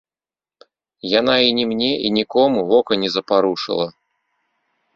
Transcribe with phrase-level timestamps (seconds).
[1.19, 3.87] Яна і ні мне і нікому вока не запарушыла.